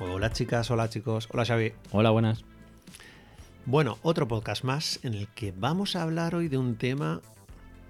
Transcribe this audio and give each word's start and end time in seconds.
Hola 0.00 0.30
chicas, 0.30 0.70
hola 0.70 0.88
chicos, 0.88 1.28
hola 1.32 1.44
Xavi. 1.44 1.72
Hola, 1.90 2.10
buenas. 2.10 2.44
Bueno, 3.66 3.98
otro 4.02 4.28
podcast 4.28 4.62
más 4.62 5.00
en 5.04 5.12
el 5.14 5.26
que 5.26 5.50
vamos 5.50 5.96
a 5.96 6.02
hablar 6.02 6.36
hoy 6.36 6.46
de 6.46 6.56
un 6.56 6.76
tema 6.76 7.20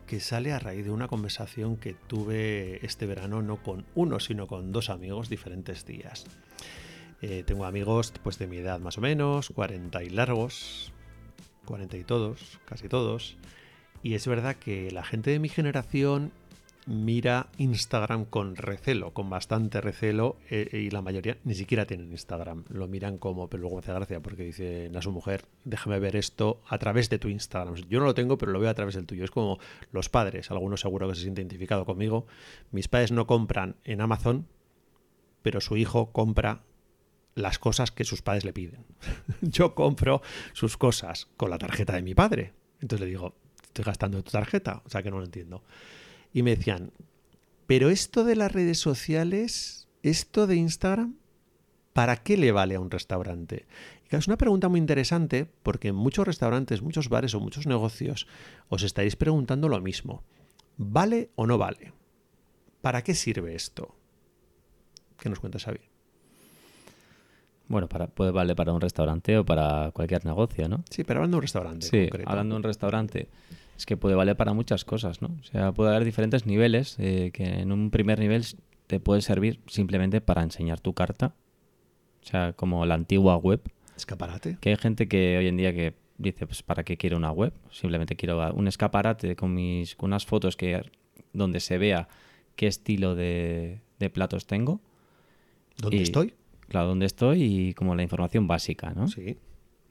que 0.07 0.19
sale 0.19 0.55
a 0.55 0.59
raíz 0.59 0.87
de 0.87 0.91
una 0.91 1.07
conversación 1.07 1.77
que 1.77 1.93
tuve 1.93 2.83
este 2.83 3.05
verano 3.05 3.43
no 3.43 3.63
con 3.63 3.85
uno, 3.95 4.21
sino 4.21 4.47
con 4.47 4.73
dos 4.73 4.89
amigos 4.89 5.29
diferentes 5.29 5.85
días. 5.85 6.25
Eh, 7.21 7.43
tengo 7.47 7.67
amigos 7.67 8.15
pues 8.23 8.39
de 8.39 8.47
mi 8.47 8.57
edad 8.57 8.81
más 8.81 8.97
o 8.97 9.03
menos, 9.03 9.51
40 9.51 10.03
y 10.03 10.09
largos, 10.09 10.95
40 11.67 11.99
y 11.99 12.05
todos, 12.05 12.59
casi 12.65 12.89
todos. 12.89 13.37
Y 14.03 14.15
es 14.15 14.27
verdad 14.27 14.57
que 14.57 14.91
la 14.91 15.05
gente 15.05 15.31
de 15.31 15.41
mi 15.41 15.51
generación 15.51 16.33
mira 16.89 17.51
Instagram 17.59 18.25
con 18.25 18.57
recelo, 18.57 19.13
con 19.13 19.29
bastante 19.29 19.83
recelo, 19.83 20.39
eh, 20.49 20.69
y 20.73 20.91
la 20.91 21.03
mayoría 21.03 21.37
ni 21.45 21.55
siquiera 21.55 21.85
tienen 21.85 22.11
Instagram. 22.11 22.65
Lo 22.71 22.89
miran 22.89 23.19
como, 23.19 23.49
pero 23.49 23.61
luego 23.61 23.79
hace 23.79 23.93
gracia 23.93 24.21
porque 24.21 24.45
dicen 24.45 24.97
a 24.97 25.03
su 25.03 25.13
mujer, 25.13 25.45
déjame 25.65 25.99
ver 25.99 26.17
esto 26.17 26.63
a 26.67 26.79
través 26.79 27.11
de 27.11 27.19
tu 27.19 27.29
Instagram. 27.29 27.75
Yo 27.91 28.01
no 28.01 28.07
lo 28.07 28.15
tengo, 28.15 28.39
pero 28.39 28.53
lo 28.53 28.59
veo 28.59 28.71
a 28.71 28.75
través 28.75 28.95
del 28.95 29.07
tuyo. 29.07 29.25
Es 29.25 29.31
como 29.31 29.59
los 29.93 30.09
padres, 30.09 30.51
algunos 30.51 30.81
seguro 30.81 31.09
que 31.09 31.15
se 31.15 31.23
siente 31.23 31.43
identificado 31.43 31.85
conmigo. 31.85 32.27
Mis 32.71 32.89
padres 32.89 33.13
no 33.13 33.27
compran 33.27 33.77
en 33.85 34.01
Amazon, 34.01 34.47
pero 35.43 35.61
su 35.61 35.77
hijo 35.77 36.11
compra 36.11 36.63
las 37.35 37.59
cosas 37.59 37.91
que 37.91 38.05
sus 38.05 38.23
padres 38.23 38.45
le 38.47 38.55
piden. 38.55 38.87
Yo 39.43 39.75
compro 39.75 40.23
sus 40.55 40.79
cosas 40.79 41.29
con 41.37 41.51
la 41.51 41.59
tarjeta 41.59 41.93
de 41.93 42.03
mi 42.03 42.15
padre. 42.15 42.55
Entonces 42.81 43.01
le 43.01 43.11
digo, 43.11 43.35
estoy 43.63 43.85
gastando 43.85 44.23
tu 44.25 44.31
tarjeta, 44.31 44.83
o 44.87 44.89
sea 44.89 45.03
que 45.03 45.11
no 45.11 45.19
lo 45.19 45.25
entiendo 45.25 45.63
y 46.33 46.43
me 46.43 46.57
decían, 46.57 46.93
pero 47.67 47.91
esto 47.91 48.25
de 48.25 48.37
las 48.37 48.53
redes 48.53 48.79
sociales, 48.79 49.89
esto 50.03 50.47
de 50.47 50.57
Instagram, 50.57 51.17
¿para 51.93 52.17
qué 52.17 52.37
le 52.37 52.53
vale 52.53 52.77
a 52.77 52.81
un 52.81 52.91
restaurante? 52.91 53.67
Y 54.11 54.17
es 54.17 54.27
una 54.27 54.39
pregunta 54.39 54.69
muy 54.69 54.81
interesante 54.81 55.47
porque 55.63 55.89
en 55.89 55.95
muchos 55.95 56.27
restaurantes, 56.27 56.81
muchos 56.81 57.09
bares 57.09 57.35
o 57.35 57.41
muchos 57.41 57.67
negocios 57.67 58.27
os 58.69 58.83
estáis 58.83 59.17
preguntando 59.17 59.69
lo 59.69 59.81
mismo. 59.81 60.25
¿Vale 60.77 61.31
o 61.35 61.47
no 61.47 61.59
vale? 61.59 61.93
¿Para 62.81 63.03
qué 63.03 63.15
sirve 63.15 63.55
esto? 63.55 63.95
¿Qué 65.19 65.29
nos 65.29 65.41
cuenta 65.41 65.59
Xavi? 65.59 65.81
Bueno, 67.69 67.89
para, 67.89 68.07
puede 68.07 68.31
valer 68.31 68.57
para 68.57 68.73
un 68.73 68.81
restaurante 68.81 69.39
o 69.39 69.45
para 69.45 69.91
cualquier 69.93 70.25
negocio, 70.25 70.69
¿no? 70.69 70.83
Sí, 70.91 71.05
pero 71.05 71.21
hablando 71.21 71.37
de 71.37 71.39
un 71.39 71.43
restaurante. 71.43 71.87
Sí, 71.87 72.09
hablando 72.25 72.55
de 72.55 72.57
un 72.57 72.63
restaurante 72.63 73.29
es 73.77 73.87
que 73.87 73.97
puede 73.97 74.17
valer 74.17 74.37
para 74.37 74.53
muchas 74.55 74.85
cosas, 74.85 75.23
¿no? 75.23 75.37
O 75.41 75.45
sea, 75.45 75.73
puede 75.73 75.91
haber 75.91 76.05
diferentes 76.05 76.47
niveles, 76.47 76.97
eh, 76.99 77.31
que 77.33 77.45
en 77.61 77.71
un 77.71 77.91
primer 77.91 78.19
nivel 78.19 78.45
te 78.89 78.99
puede 78.99 79.23
servir 79.23 79.61
simplemente 79.69 80.21
para 80.21 80.43
enseñar 80.43 80.81
tu 80.81 80.95
carta, 80.95 81.35
o 82.23 82.27
sea, 82.27 82.55
como 82.55 82.85
la 82.87 82.95
antigua 82.95 83.37
web. 83.37 83.61
Escaparate. 83.97 84.59
Que 84.61 84.71
hay 84.71 84.77
gente 84.77 85.07
que 85.07 85.39
hoy 85.39 85.47
en 85.47 85.57
día 85.57 85.73
que 85.73 85.95
dice, 86.19 86.47
pues, 86.47 86.63
¿para 86.63 86.83
qué 86.83 86.97
quiero 86.97 87.17
una 87.17 87.31
web? 87.31 87.53
Simplemente 87.71 88.17
quiero 88.17 88.53
un 88.53 88.67
escaparate 88.67 89.37
con, 89.37 89.55
mis, 89.55 89.95
con 89.95 90.09
unas 90.09 90.27
fotos 90.27 90.57
que, 90.57 90.83
donde 91.33 91.61
se 91.61 91.79
vea 91.79 92.09
qué 92.57 92.67
estilo 92.67 93.15
de, 93.15 93.81
platos 94.13 94.47
tengo. 94.47 94.81
¿Dónde 95.77 96.03
estoy? 96.03 96.35
Claro, 96.69 96.89
dónde 96.89 97.07
estoy 97.07 97.43
y 97.43 97.75
como 97.75 97.95
la 97.95 98.03
información 98.03 98.47
básica, 98.47 98.93
¿no? 98.95 99.09
Sí 99.09 99.39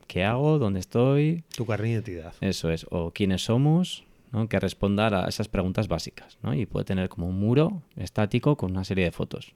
qué 0.08 0.24
hago, 0.24 0.58
dónde 0.58 0.80
estoy. 0.80 1.44
Tu 1.56 1.66
carne 1.66 1.88
de 1.88 1.94
identidad. 1.94 2.34
Eso 2.42 2.72
es, 2.72 2.88
o 2.90 3.12
quiénes 3.12 3.44
somos, 3.44 4.06
¿no? 4.32 4.50
que 4.50 4.60
responda 4.60 5.26
a 5.26 5.30
esas 5.30 5.48
preguntas 5.48 5.88
básicas. 5.88 6.40
¿no? 6.42 6.54
Y 6.54 6.66
puede 6.66 6.86
tener 6.86 7.10
como 7.10 7.28
un 7.28 7.40
muro 7.40 7.84
estático 7.96 8.58
con 8.58 8.72
una 8.72 8.84
serie 8.84 9.06
de 9.06 9.12
fotos, 9.12 9.54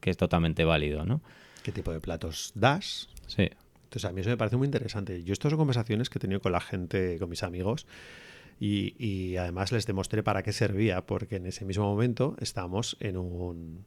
que 0.00 0.10
es 0.10 0.16
totalmente 0.16 0.64
válido. 0.64 1.04
¿no? 1.04 1.20
¿Qué 1.62 1.70
tipo 1.70 1.92
de 1.92 2.00
platos 2.00 2.52
das? 2.54 3.08
Sí. 3.26 3.48
Entonces 3.84 4.08
a 4.08 4.12
mí 4.12 4.22
eso 4.22 4.30
me 4.30 4.36
parece 4.36 4.56
muy 4.56 4.66
interesante. 4.66 5.22
Yo 5.22 5.32
estas 5.32 5.50
son 5.50 5.58
conversaciones 5.58 6.10
que 6.10 6.18
he 6.18 6.20
tenido 6.20 6.40
con 6.40 6.52
la 6.52 6.60
gente, 6.60 7.18
con 7.18 7.28
mis 7.28 7.42
amigos, 7.42 7.86
y, 8.58 8.94
y 9.04 9.36
además 9.36 9.72
les 9.72 9.86
demostré 9.86 10.22
para 10.22 10.42
qué 10.42 10.52
servía, 10.52 11.06
porque 11.06 11.36
en 11.36 11.46
ese 11.46 11.64
mismo 11.64 11.84
momento 11.84 12.36
estábamos 12.40 12.96
en 13.00 13.16
un, 13.16 13.84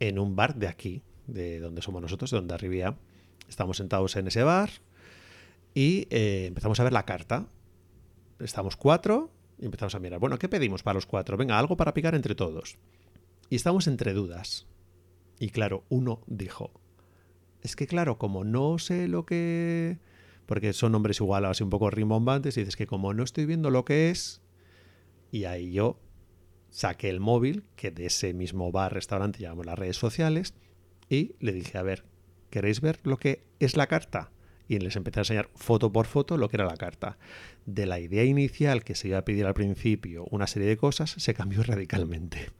en 0.00 0.18
un 0.18 0.34
bar 0.34 0.56
de 0.56 0.66
aquí, 0.66 1.02
de 1.28 1.60
donde 1.60 1.80
somos 1.80 2.02
nosotros, 2.02 2.32
de 2.32 2.38
donde 2.38 2.54
arribía. 2.54 2.96
Estamos 3.48 3.76
sentados 3.76 4.16
en 4.16 4.26
ese 4.26 4.42
bar, 4.42 4.70
y 5.74 6.08
eh, 6.10 6.46
empezamos 6.46 6.80
a 6.80 6.84
ver 6.84 6.92
la 6.92 7.04
carta. 7.04 7.46
Estamos 8.40 8.76
cuatro 8.76 9.30
y 9.58 9.64
empezamos 9.64 9.94
a 9.94 10.00
mirar. 10.00 10.18
Bueno, 10.18 10.36
¿qué 10.36 10.48
pedimos 10.48 10.82
para 10.82 10.94
los 10.94 11.06
cuatro? 11.06 11.36
Venga, 11.36 11.56
algo 11.56 11.76
para 11.76 11.94
picar 11.94 12.16
entre 12.16 12.34
todos. 12.34 12.78
Y 13.48 13.54
estamos 13.54 13.86
entre 13.86 14.12
dudas. 14.12 14.66
Y 15.38 15.50
claro, 15.50 15.84
uno 15.88 16.22
dijo, 16.26 16.72
es 17.62 17.76
que 17.76 17.86
claro, 17.86 18.18
como 18.18 18.42
no 18.42 18.78
sé 18.78 19.06
lo 19.06 19.24
que... 19.24 19.98
Porque 20.46 20.72
son 20.72 20.92
nombres 20.92 21.20
igual, 21.20 21.44
así 21.44 21.62
un 21.62 21.70
poco 21.70 21.90
rimbombantes, 21.90 22.56
y 22.56 22.60
dices 22.60 22.74
que 22.74 22.88
como 22.88 23.14
no 23.14 23.22
estoy 23.22 23.46
viendo 23.46 23.70
lo 23.70 23.84
que 23.84 24.10
es, 24.10 24.40
y 25.30 25.44
ahí 25.44 25.72
yo 25.72 26.00
saqué 26.70 27.10
el 27.10 27.20
móvil, 27.20 27.64
que 27.76 27.90
de 27.90 28.06
ese 28.06 28.32
mismo 28.32 28.72
bar, 28.72 28.94
restaurante, 28.94 29.38
llamamos 29.38 29.66
las 29.66 29.78
redes 29.78 29.98
sociales, 29.98 30.54
y 31.08 31.34
le 31.40 31.52
dije, 31.52 31.78
a 31.78 31.82
ver, 31.82 32.04
¿queréis 32.50 32.80
ver 32.80 32.98
lo 33.04 33.16
que 33.18 33.42
es 33.60 33.76
la 33.76 33.86
carta? 33.86 34.30
y 34.68 34.78
les 34.78 34.96
empecé 34.96 35.20
a 35.20 35.22
enseñar 35.22 35.48
foto 35.54 35.90
por 35.90 36.06
foto 36.06 36.36
lo 36.36 36.48
que 36.48 36.56
era 36.56 36.66
la 36.66 36.76
carta. 36.76 37.16
De 37.64 37.86
la 37.86 37.98
idea 37.98 38.24
inicial 38.24 38.84
que 38.84 38.94
se 38.94 39.08
iba 39.08 39.18
a 39.18 39.24
pedir 39.24 39.46
al 39.46 39.54
principio 39.54 40.26
una 40.30 40.46
serie 40.46 40.68
de 40.68 40.76
cosas, 40.76 41.10
se 41.10 41.34
cambió 41.34 41.62
radicalmente. 41.64 42.50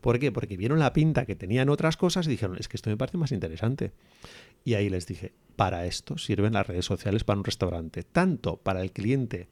¿Por 0.00 0.18
qué? 0.18 0.32
Porque 0.32 0.56
vieron 0.56 0.78
la 0.78 0.92
pinta 0.92 1.26
que 1.26 1.34
tenían 1.34 1.68
otras 1.68 1.96
cosas 1.96 2.26
y 2.26 2.30
dijeron, 2.30 2.56
es 2.58 2.68
que 2.68 2.76
esto 2.76 2.90
me 2.90 2.96
parece 2.96 3.18
más 3.18 3.32
interesante. 3.32 3.92
Y 4.64 4.74
ahí 4.74 4.88
les 4.88 5.06
dije, 5.06 5.34
para 5.56 5.84
esto 5.84 6.16
sirven 6.16 6.54
las 6.54 6.66
redes 6.66 6.86
sociales 6.86 7.24
para 7.24 7.38
un 7.38 7.44
restaurante, 7.44 8.02
tanto 8.02 8.56
para 8.56 8.80
el 8.80 8.92
cliente 8.92 9.48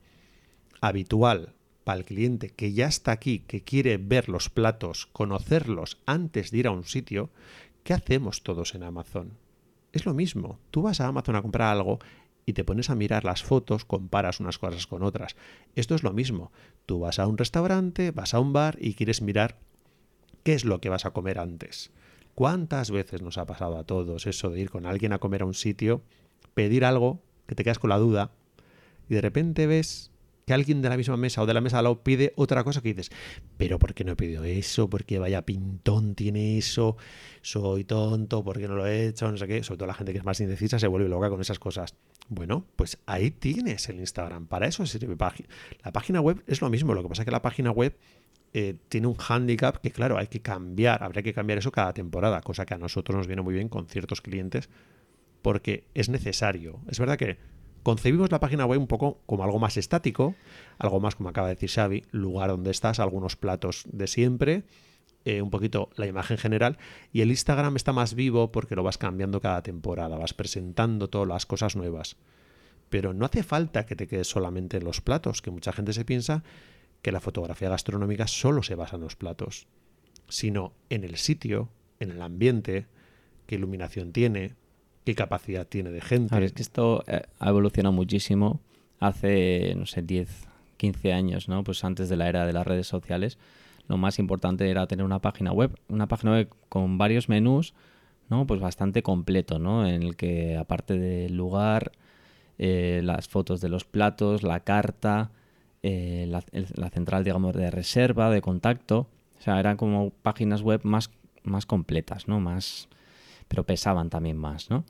habitual, 0.81 1.55
para 1.85 1.99
el 1.99 2.05
cliente 2.05 2.51
que 2.51 2.73
ya 2.73 2.87
está 2.87 3.12
aquí, 3.12 3.41
que 3.41 3.62
quiere 3.62 3.99
ver 3.99 4.29
los 4.29 4.49
platos, 4.49 5.06
conocerlos 5.06 5.99
antes 6.06 6.51
de 6.51 6.59
ir 6.59 6.67
a 6.67 6.73
un 6.73 6.85
sitio, 6.85 7.31
¿qué 7.87 7.95
hacemos 7.95 8.43
todos 8.43 8.75
en 8.75 8.83
Amazon? 8.83 9.39
Es 9.93 10.07
lo 10.07 10.13
mismo. 10.13 10.59
Tú 10.73 10.83
vas 10.83 11.01
a 11.01 11.07
Amazon 11.07 11.37
a 11.37 11.43
comprar 11.43 11.69
algo 11.69 12.01
y 12.45 12.53
te 12.53 12.65
pones 12.65 12.91
a 12.91 12.97
mirar 12.97 13.25
las 13.25 13.45
fotos, 13.45 13.85
comparas 13.85 14.41
unas 14.41 14.59
cosas 14.59 14.89
con 14.89 15.05
otras. 15.05 15.37
Esto 15.77 15.95
es 15.95 16.03
lo 16.03 16.13
mismo. 16.13 16.51
Tú 16.85 16.99
vas 16.99 17.21
a 17.21 17.29
un 17.29 17.39
restaurante, 17.39 18.11
vas 18.11 18.35
a 18.35 18.41
un 18.41 18.53
bar 18.53 18.77
y 18.81 18.95
quieres 18.95 19.23
mirar 19.23 19.61
qué 20.43 20.55
es 20.55 20.65
lo 20.65 20.81
que 20.81 20.89
vas 20.89 21.07
a 21.07 21.13
comer 21.13 21.39
antes. 21.39 21.93
¿Cuántas 22.35 22.91
veces 22.91 23.23
nos 23.23 23.39
ha 23.39 23.47
pasado 23.47 23.79
a 23.79 23.85
todos 23.85 24.27
eso 24.27 24.51
de 24.51 24.63
ir 24.63 24.71
con 24.71 24.85
alguien 24.85 25.13
a 25.13 25.21
comer 25.21 25.43
a 25.43 25.47
un 25.47 25.55
sitio, 25.55 26.03
pedir 26.55 26.85
algo, 26.85 27.23
que 27.47 27.55
te 27.55 27.63
quedas 27.63 27.79
con 27.79 27.91
la 27.91 27.99
duda, 27.99 28.33
y 29.09 29.15
de 29.15 29.21
repente 29.21 29.69
ves 29.69 30.11
que 30.47 30.55
alguien 30.55 30.81
de 30.81 30.89
la 30.89 30.97
misma 30.97 31.17
mesa 31.17 31.43
o 31.43 31.47
de 31.47 31.53
la 31.53 31.61
mesa 31.61 31.79
al 31.79 31.84
lado 31.84 32.05
pide 32.05 32.33
otra 32.37 32.62
cosa 32.62 32.81
que 32.81 32.95
dices, 32.95 33.11
pero 33.57 33.81
¿por 33.81 33.95
qué 33.95 34.05
no 34.05 34.12
he 34.12 34.17
pedido 34.17 34.45
eso? 34.45 34.89
¿Por 34.89 35.05
qué 35.05 35.19
vaya 35.19 35.43
pintón 35.43 36.15
tiene 36.15 36.57
eso? 36.57 36.97
Soy 37.43 37.83
tonto, 37.83 38.45
¿por 38.45 38.59
qué 38.59 38.69
no 38.69 38.77
lo 38.77 38.87
he 38.87 39.09
hecho? 39.09 39.29
No 39.29 39.37
sé 39.37 39.49
qué. 39.49 39.65
Sobre 39.65 39.79
todo 39.79 39.89
la 39.89 39.95
gente 39.95 40.12
que 40.12 40.19
es 40.19 40.25
más 40.25 40.41
indecisa 40.41 40.79
se 40.79 40.87
vuelve 40.87 41.09
loca 41.09 41.31
con 41.31 41.41
esas 41.41 41.59
cosas. 41.59 41.97
Bueno, 42.29 42.65
pues 42.77 42.99
ahí 43.06 43.33
tienes 43.33 43.89
el 43.89 43.99
Instagram. 43.99 44.47
Para 44.47 44.69
eso 44.69 44.87
sirve 44.87 45.17
la 45.83 45.93
página 45.93 46.21
web. 46.21 46.45
Es 46.47 46.61
lo 46.61 46.71
mismo. 46.71 46.95
Lo 46.95 47.03
que 47.03 47.09
pasa 47.09 47.23
es 47.23 47.27
que 47.27 47.33
la 47.33 47.43
página 47.43 47.73
web 47.73 47.97
eh, 48.55 48.77
tiene 48.89 49.09
un 49.09 49.17
handicap 49.19 49.79
que, 49.79 49.91
claro, 49.91 50.17
hay 50.17 50.29
que 50.29 50.43
cambiar. 50.43 51.03
Habría 51.03 51.25
que 51.25 51.35
cambiar 51.35 51.59
eso 51.59 51.73
cada 51.73 51.93
temporada, 51.93 52.41
cosa 52.43 52.65
que 52.65 52.75
a 52.75 52.79
nosotros 52.79 53.17
nos 53.17 53.27
viene 53.27 53.43
muy 53.43 53.55
bien 53.55 53.69
con 53.69 53.89
ciertos 53.89 54.21
clientes 54.21 54.69
porque 55.43 55.89
es 55.95 56.09
necesario. 56.09 56.81
Es 56.89 57.01
verdad 57.01 57.17
que 57.17 57.56
concebimos 57.87 58.33
la 58.33 58.41
página 58.41 58.67
web 58.67 58.81
un 58.81 58.89
poco 58.89 59.21
como 59.27 59.45
algo 59.45 59.61
más 59.61 59.77
estático, 59.77 60.35
algo 60.77 60.99
más 60.99 61.15
como 61.15 61.29
acaba 61.29 61.47
de 61.47 61.55
decir 61.55 61.71
Xavi, 61.71 62.03
lugar 62.11 62.50
donde 62.50 62.73
estás, 62.73 62.99
algunos 62.99 63.37
platos 63.37 63.85
de 63.87 64.09
siempre, 64.09 64.65
eh, 65.25 65.41
un 65.41 65.50
poquito 65.50 65.91
la 65.94 66.09
imagen 66.09 66.37
general, 66.37 66.79
y 67.12 67.21
el 67.21 67.31
Instagram 67.31 67.77
está 67.77 67.93
más 67.93 68.15
vivo 68.15 68.50
porque 68.50 68.75
lo 68.75 68.83
vas 68.83 68.99
cambiando 68.99 69.41
cada 69.41 69.62
temporada, 69.62 70.19
vas 70.19 70.35
presentando 70.35 71.09
todas 71.09 71.29
las 71.29 71.47
cosas 71.47 71.77
nuevas. 71.77 72.17
Pero 72.88 73.15
no 73.15 73.25
hace 73.25 73.44
falta 73.44 73.87
que 73.87 73.94
te 73.94 74.09
quedes 74.09 74.27
solamente 74.27 74.79
en 74.79 74.85
los 74.85 75.00
platos, 75.00 75.41
que 75.41 75.53
mucha 75.53 75.73
gente 75.73 75.93
se 75.93 76.05
piensa 76.05 76.43
que 77.03 77.12
la 77.12 77.21
fotografía 77.21 77.69
gastronómica 77.69 78.27
solo 78.27 78.65
se 78.65 78.75
basa 78.75 78.97
en 78.97 79.03
los 79.03 79.15
platos, 79.15 79.69
sino 80.29 80.73
en 80.91 81.05
el 81.05 81.19
sitio, 81.19 81.69
en 82.00 82.11
el 82.11 82.21
ambiente, 82.21 82.89
qué 83.47 83.55
iluminación 83.55 84.11
tiene, 84.11 84.56
qué 85.06 85.14
capacidad 85.14 85.67
tiene 85.67 85.91
de 85.93 86.00
gente. 86.00 86.44
es 86.44 86.53
que 86.53 86.62
esto 86.62 87.05
eh, 87.06 87.23
ha 87.38 87.49
evolucionado 87.49 87.93
muchísimo 87.93 88.61
hace, 88.99 89.73
no 89.76 89.87
sé, 89.87 90.03
10, 90.03 90.29
15 90.79 91.12
años, 91.12 91.49
¿no? 91.49 91.62
Pues 91.62 91.85
antes 91.85 92.08
de 92.08 92.17
la 92.17 92.29
era 92.29 92.44
de 92.44 92.53
las 92.53 92.67
redes 92.67 92.88
sociales, 92.88 93.38
lo 93.87 93.99
más 93.99 94.19
importante 94.19 94.69
era 94.69 94.88
tener 94.88 95.06
una 95.06 95.20
página 95.20 95.53
web, 95.53 95.79
una 95.88 96.08
página 96.08 96.32
web 96.32 96.49
con 96.69 96.99
varios 96.99 97.29
menús, 97.29 97.73
¿no? 98.29 98.49
Pues 98.49 98.61
bastante 98.61 99.05
completo, 99.05 99.61
¿no? 99.61 99.87
En 99.87 100.03
el 100.03 100.17
que 100.17 100.56
aparte 100.56 100.99
del 100.99 101.37
lugar, 101.37 101.93
eh, 102.58 103.00
las 103.05 103.29
fotos 103.29 103.61
de 103.61 103.69
los 103.69 103.85
platos, 103.85 104.43
la 104.43 104.58
carta, 104.64 105.31
eh, 105.85 106.26
la, 106.29 106.43
la, 106.75 106.91
central, 106.91 107.23
digamos, 107.23 107.55
de 107.55 107.70
reserva, 107.70 108.29
de 108.29 108.41
contacto, 108.41 109.06
o 109.38 109.41
sea, 109.41 109.61
eran 109.61 109.76
como 109.76 110.11
páginas 110.11 110.62
web 110.62 110.81
más, 110.82 111.12
más 111.44 111.64
completas, 111.64 112.26
¿no? 112.26 112.41
Más 112.41 112.88
pero 113.48 113.64
pesaban 113.64 114.10
también 114.10 114.37
más, 114.37 114.70
¿no? 114.70 114.84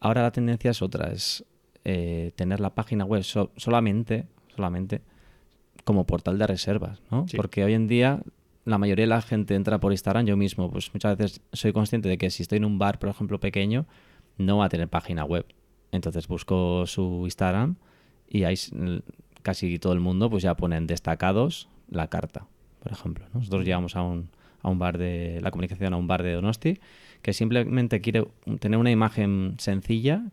Ahora 0.00 0.22
la 0.22 0.30
tendencia 0.30 0.70
es 0.70 0.82
otra, 0.82 1.12
es 1.12 1.44
eh, 1.84 2.32
tener 2.36 2.60
la 2.60 2.74
página 2.74 3.04
web 3.04 3.22
solamente, 3.22 4.26
solamente 4.54 5.02
como 5.84 6.04
portal 6.04 6.38
de 6.38 6.46
reservas, 6.46 7.00
¿no? 7.10 7.26
Porque 7.36 7.64
hoy 7.64 7.74
en 7.74 7.86
día 7.86 8.20
la 8.64 8.78
mayoría 8.78 9.04
de 9.04 9.08
la 9.08 9.22
gente 9.22 9.54
entra 9.54 9.78
por 9.78 9.92
Instagram, 9.92 10.26
yo 10.26 10.36
mismo, 10.36 10.70
pues 10.70 10.92
muchas 10.92 11.16
veces 11.16 11.40
soy 11.52 11.72
consciente 11.72 12.08
de 12.08 12.18
que 12.18 12.30
si 12.30 12.42
estoy 12.42 12.58
en 12.58 12.64
un 12.64 12.78
bar, 12.78 12.98
por 12.98 13.08
ejemplo, 13.08 13.38
pequeño, 13.38 13.86
no 14.38 14.58
va 14.58 14.66
a 14.66 14.68
tener 14.68 14.88
página 14.88 15.24
web. 15.24 15.46
Entonces 15.92 16.26
busco 16.26 16.84
su 16.86 17.22
Instagram 17.24 17.76
y 18.28 18.42
ahí 18.42 18.56
casi 19.42 19.78
todo 19.78 19.92
el 19.92 20.00
mundo 20.00 20.28
pues 20.28 20.42
ya 20.42 20.56
ponen 20.56 20.88
destacados 20.88 21.68
la 21.88 22.08
carta, 22.08 22.46
por 22.82 22.90
ejemplo. 22.90 23.24
Nosotros 23.32 23.64
llegamos 23.64 23.94
a 23.94 24.02
un, 24.02 24.28
a 24.62 24.68
un 24.68 24.80
bar 24.80 24.98
de 24.98 25.38
la 25.40 25.52
comunicación, 25.52 25.94
a 25.94 25.96
un 25.96 26.08
bar 26.08 26.24
de 26.24 26.32
Donosti, 26.32 26.80
que 27.26 27.32
simplemente 27.32 28.00
quiere 28.00 28.24
tener 28.60 28.78
una 28.78 28.92
imagen 28.92 29.56
sencilla 29.58 30.30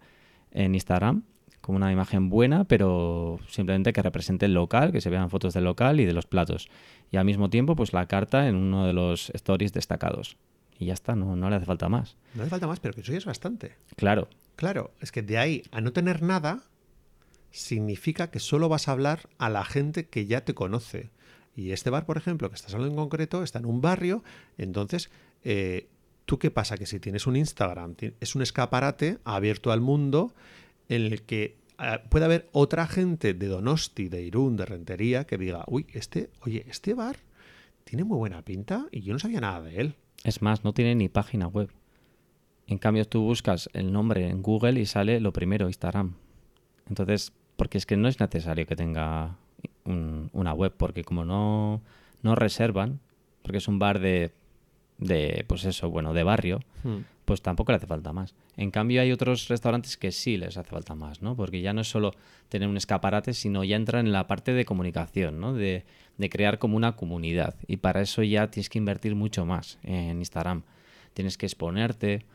en 0.51 0.75
Instagram 0.75 1.23
como 1.59 1.77
una 1.77 1.91
imagen 1.91 2.29
buena, 2.29 2.65
pero 2.65 3.39
simplemente 3.49 3.93
que 3.93 4.03
represente 4.03 4.45
el 4.45 4.53
local, 4.53 4.91
que 4.91 5.01
se 5.01 5.09
vean 5.09 5.31
fotos 5.31 5.55
del 5.55 5.63
local 5.63 5.99
y 5.99 6.05
de 6.05 6.13
los 6.13 6.27
platos. 6.27 6.69
Y 7.09 7.17
al 7.17 7.25
mismo 7.25 7.49
tiempo, 7.49 7.75
pues 7.75 7.93
la 7.93 8.05
carta 8.05 8.47
en 8.47 8.55
uno 8.55 8.85
de 8.85 8.93
los 8.93 9.31
stories 9.31 9.73
destacados. 9.73 10.37
Y 10.77 10.85
ya 10.85 10.93
está, 10.93 11.15
no, 11.15 11.35
no 11.35 11.49
le 11.49 11.55
hace 11.55 11.65
falta 11.65 11.89
más. 11.89 12.15
No 12.35 12.43
le 12.43 12.49
falta 12.51 12.67
más, 12.67 12.79
pero 12.79 12.93
que 12.93 13.01
eso 13.01 13.11
ya 13.11 13.17
es 13.17 13.25
bastante. 13.25 13.75
Claro. 13.95 14.29
Claro, 14.55 14.93
es 15.01 15.11
que 15.11 15.23
de 15.23 15.39
ahí 15.39 15.63
a 15.71 15.81
no 15.81 15.93
tener 15.93 16.21
nada, 16.21 16.61
significa 17.49 18.29
que 18.29 18.37
solo 18.37 18.69
vas 18.69 18.87
a 18.87 18.91
hablar 18.91 19.29
a 19.39 19.49
la 19.49 19.65
gente 19.65 20.05
que 20.05 20.27
ya 20.27 20.45
te 20.45 20.53
conoce. 20.53 21.09
Y 21.55 21.71
este 21.71 21.89
bar, 21.89 22.05
por 22.05 22.17
ejemplo, 22.17 22.49
que 22.49 22.55
estás 22.55 22.75
hablando 22.75 22.93
en 22.93 22.99
concreto, 22.99 23.41
está 23.41 23.57
en 23.57 23.65
un 23.65 23.81
barrio, 23.81 24.23
entonces, 24.59 25.09
eh, 25.43 25.87
¿tú 26.33 26.39
qué 26.39 26.49
pasa? 26.49 26.77
Que 26.77 26.87
si 26.87 26.99
tienes 26.99 27.27
un 27.27 27.35
Instagram, 27.35 27.95
es 28.19 28.33
un 28.33 28.41
escaparate 28.41 29.19
abierto 29.23 29.71
al 29.71 29.81
mundo 29.81 30.33
en 30.89 31.03
el 31.03 31.21
que 31.21 31.57
ah, 31.77 32.01
puede 32.09 32.25
haber 32.25 32.49
otra 32.53 32.87
gente 32.87 33.35
de 33.35 33.45
Donosti, 33.45 34.09
de 34.09 34.23
Irún, 34.23 34.57
de 34.57 34.65
Rentería, 34.65 35.27
que 35.27 35.37
diga, 35.37 35.63
uy, 35.67 35.85
este, 35.93 36.31
oye, 36.41 36.65
este 36.67 36.95
bar 36.95 37.17
tiene 37.83 38.03
muy 38.03 38.17
buena 38.17 38.41
pinta 38.41 38.87
y 38.89 39.01
yo 39.01 39.13
no 39.13 39.19
sabía 39.19 39.41
nada 39.41 39.61
de 39.61 39.75
él. 39.79 39.95
Es 40.23 40.41
más, 40.41 40.63
no 40.63 40.73
tiene 40.73 40.95
ni 40.95 41.07
página 41.07 41.45
web. 41.45 41.69
En 42.65 42.79
cambio, 42.79 43.07
tú 43.07 43.21
buscas 43.21 43.69
el 43.73 43.93
nombre 43.93 44.27
en 44.27 44.41
Google 44.41 44.79
y 44.79 44.87
sale 44.87 45.19
lo 45.19 45.33
primero, 45.33 45.67
Instagram. 45.67 46.15
Entonces, 46.89 47.31
porque 47.57 47.77
es 47.77 47.85
que 47.85 47.95
no 47.95 48.07
es 48.07 48.19
necesario 48.19 48.65
que 48.65 48.75
tenga 48.75 49.37
una 49.85 50.53
web, 50.53 50.73
porque 50.75 51.03
como 51.03 51.25
no, 51.25 51.83
no 52.23 52.33
reservan, 52.33 53.01
porque 53.43 53.59
es 53.59 53.67
un 53.67 53.77
bar 53.77 53.99
de, 53.99 54.33
de, 54.97 55.45
pues 55.47 55.65
eso, 55.65 55.89
bueno, 55.89 56.13
de 56.13 56.23
barrio, 56.23 56.59
hmm 56.83 57.01
pues 57.25 57.41
tampoco 57.41 57.71
le 57.71 57.77
hace 57.77 57.87
falta 57.87 58.13
más. 58.13 58.35
En 58.57 58.71
cambio 58.71 59.01
hay 59.01 59.11
otros 59.11 59.47
restaurantes 59.47 59.97
que 59.97 60.11
sí 60.11 60.37
les 60.37 60.57
hace 60.57 60.69
falta 60.69 60.95
más, 60.95 61.21
¿no? 61.21 61.35
Porque 61.35 61.61
ya 61.61 61.73
no 61.73 61.81
es 61.81 61.89
solo 61.89 62.13
tener 62.49 62.67
un 62.67 62.77
escaparate, 62.77 63.33
sino 63.33 63.63
ya 63.63 63.75
entra 63.75 63.99
en 63.99 64.11
la 64.11 64.27
parte 64.27 64.53
de 64.53 64.65
comunicación, 64.65 65.39
¿no? 65.39 65.53
De, 65.53 65.85
crear 66.29 66.59
como 66.59 66.77
una 66.77 66.95
comunidad. 66.95 67.55
Y 67.67 67.77
para 67.77 68.01
eso 68.01 68.23
ya 68.23 68.49
tienes 68.49 68.69
que 68.69 68.77
invertir 68.77 69.15
mucho 69.15 69.45
más 69.45 69.77
en 69.83 70.19
Instagram. 70.19 70.63
Tienes 71.13 71.37
que 71.37 71.45
exponerte, 71.45 72.25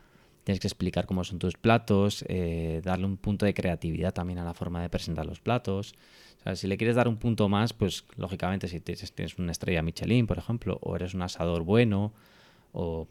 tienes 0.43 0.59
que 0.59 0.67
explicar 0.67 1.05
cómo 1.05 1.23
son 1.23 1.39
tus 1.39 1.55
platos, 1.55 2.23
eh, 2.27 2.81
darle 2.83 3.05
un 3.05 3.17
punto 3.17 3.45
de 3.45 3.53
creatividad 3.53 4.13
también 4.13 4.39
a 4.39 4.43
la 4.43 4.53
forma 4.53 4.81
de 4.81 4.89
presentar 4.89 5.25
los 5.25 5.39
platos. 5.39 5.93
O 6.39 6.43
sea, 6.43 6.55
si 6.55 6.67
le 6.67 6.77
quieres 6.77 6.95
dar 6.95 7.07
un 7.07 7.17
punto 7.17 7.49
más, 7.49 7.73
pues 7.73 8.05
lógicamente 8.15 8.67
si 8.67 8.79
tienes 8.79 9.37
una 9.39 9.51
estrella 9.51 9.81
Michelin, 9.81 10.27
por 10.27 10.37
ejemplo, 10.37 10.77
o 10.81 10.95
eres 10.95 11.13
un 11.13 11.23
asador 11.23 11.63
bueno, 11.63 12.13
o 12.71 13.07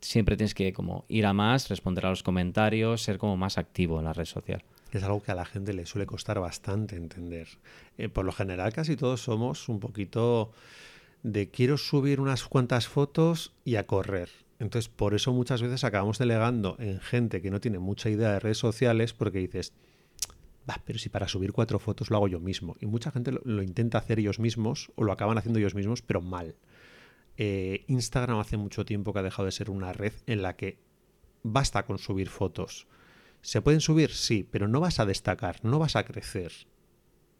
siempre 0.00 0.36
tienes 0.36 0.54
que 0.54 0.72
como 0.72 1.04
ir 1.08 1.26
a 1.26 1.32
más, 1.32 1.68
responder 1.68 2.06
a 2.06 2.10
los 2.10 2.22
comentarios, 2.22 3.02
ser 3.02 3.18
como 3.18 3.36
más 3.36 3.58
activo 3.58 3.98
en 3.98 4.04
la 4.04 4.12
red 4.12 4.24
social. 4.24 4.62
Es 4.92 5.02
algo 5.02 5.22
que 5.22 5.32
a 5.32 5.34
la 5.34 5.44
gente 5.44 5.72
le 5.72 5.84
suele 5.84 6.06
costar 6.06 6.38
bastante 6.40 6.96
entender. 6.96 7.48
Eh, 7.98 8.08
por 8.08 8.24
lo 8.24 8.32
general 8.32 8.72
casi 8.72 8.96
todos 8.96 9.20
somos 9.20 9.68
un 9.68 9.80
poquito 9.80 10.52
de 11.22 11.50
quiero 11.50 11.76
subir 11.76 12.20
unas 12.20 12.44
cuantas 12.44 12.86
fotos 12.86 13.52
y 13.64 13.76
a 13.76 13.86
correr. 13.86 14.30
Entonces, 14.58 14.88
por 14.88 15.12
eso 15.14 15.32
muchas 15.32 15.60
veces 15.60 15.84
acabamos 15.84 16.18
delegando 16.18 16.76
en 16.78 17.00
gente 17.00 17.42
que 17.42 17.50
no 17.50 17.60
tiene 17.60 17.78
mucha 17.78 18.08
idea 18.08 18.32
de 18.32 18.40
redes 18.40 18.58
sociales 18.58 19.12
porque 19.12 19.38
dices, 19.38 19.72
pero 20.84 20.98
si 20.98 21.08
para 21.08 21.28
subir 21.28 21.52
cuatro 21.52 21.78
fotos 21.78 22.10
lo 22.10 22.16
hago 22.16 22.28
yo 22.28 22.40
mismo. 22.40 22.76
Y 22.80 22.86
mucha 22.86 23.10
gente 23.10 23.32
lo 23.32 23.62
intenta 23.62 23.98
hacer 23.98 24.18
ellos 24.18 24.38
mismos 24.38 24.90
o 24.94 25.04
lo 25.04 25.12
acaban 25.12 25.36
haciendo 25.36 25.58
ellos 25.58 25.74
mismos, 25.74 26.02
pero 26.02 26.20
mal. 26.22 26.54
Eh, 27.36 27.84
Instagram 27.88 28.38
hace 28.38 28.56
mucho 28.56 28.84
tiempo 28.84 29.12
que 29.12 29.18
ha 29.18 29.22
dejado 29.22 29.46
de 29.46 29.52
ser 29.52 29.70
una 29.70 29.92
red 29.92 30.12
en 30.26 30.42
la 30.42 30.56
que 30.56 30.78
basta 31.42 31.84
con 31.84 31.98
subir 31.98 32.28
fotos. 32.28 32.86
¿Se 33.42 33.62
pueden 33.62 33.80
subir? 33.80 34.10
Sí, 34.10 34.46
pero 34.50 34.68
no 34.68 34.80
vas 34.80 34.98
a 34.98 35.06
destacar, 35.06 35.64
no 35.64 35.78
vas 35.78 35.96
a 35.96 36.04
crecer. 36.04 36.52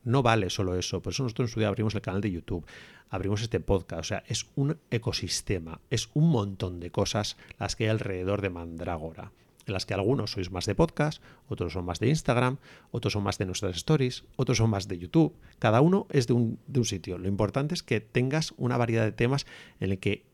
No 0.04 0.22
vale 0.22 0.50
solo 0.50 0.76
eso. 0.76 1.02
Por 1.02 1.12
eso 1.12 1.24
nosotros 1.24 1.50
en 1.50 1.54
su 1.54 1.60
día 1.60 1.68
abrimos 1.68 1.94
el 1.94 2.00
canal 2.00 2.20
de 2.20 2.30
YouTube, 2.30 2.66
abrimos 3.08 3.42
este 3.42 3.58
podcast. 3.58 4.00
O 4.00 4.04
sea, 4.04 4.22
es 4.28 4.46
un 4.54 4.78
ecosistema, 4.90 5.80
es 5.90 6.10
un 6.14 6.30
montón 6.30 6.78
de 6.78 6.90
cosas 6.90 7.36
las 7.58 7.74
que 7.74 7.84
hay 7.84 7.90
alrededor 7.90 8.40
de 8.40 8.50
Mandrágora 8.50 9.32
en 9.66 9.72
las 9.72 9.84
que 9.84 9.94
algunos 9.94 10.30
sois 10.30 10.50
más 10.50 10.66
de 10.66 10.74
podcast, 10.74 11.22
otros 11.48 11.72
son 11.72 11.84
más 11.84 11.98
de 11.98 12.08
Instagram, 12.08 12.58
otros 12.90 13.12
son 13.12 13.22
más 13.24 13.38
de 13.38 13.46
nuestras 13.46 13.76
stories, 13.76 14.24
otros 14.36 14.58
son 14.58 14.70
más 14.70 14.88
de 14.88 14.98
YouTube. 14.98 15.34
Cada 15.58 15.80
uno 15.80 16.06
es 16.10 16.26
de 16.26 16.34
un, 16.34 16.58
sitio. 16.84 17.18
Lo 17.18 17.28
importante 17.28 17.74
es 17.74 17.82
que 17.82 18.00
tengas 18.00 18.54
una 18.56 18.76
variedad 18.76 19.04
de 19.04 19.12
temas 19.12 19.46
en 19.80 19.90
el 19.90 19.98
que 19.98 20.24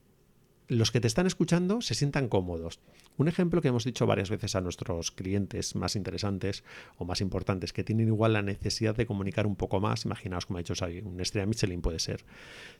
los 0.68 0.90
que 0.90 1.00
te 1.00 1.06
están 1.06 1.26
escuchando 1.26 1.80
se 1.80 1.94
sientan 1.94 2.28
cómodos. 2.28 2.80
Un 3.16 3.28
ejemplo 3.28 3.60
que 3.60 3.68
hemos 3.68 3.84
dicho 3.84 4.06
varias 4.06 4.30
veces 4.30 4.54
a 4.54 4.60
nuestros 4.60 5.10
clientes 5.10 5.74
más 5.76 5.96
interesantes 5.96 6.64
o 6.96 7.04
más 7.04 7.20
importantes, 7.20 7.72
que 7.72 7.84
tienen 7.84 8.08
igual 8.08 8.34
la 8.34 8.42
necesidad 8.42 8.94
de 8.94 9.06
comunicar 9.06 9.46
un 9.46 9.56
poco 9.56 9.80
más, 9.80 10.04
imaginaos 10.04 10.46
como 10.46 10.58
ha 10.58 10.62
dicho 10.62 10.74
Xavi, 10.74 11.00
un 11.00 11.20
estrella 11.20 11.46
Michelin 11.46 11.82
puede 11.82 11.98
ser. 11.98 12.24